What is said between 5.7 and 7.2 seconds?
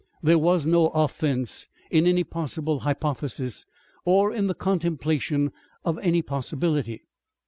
of any possibility.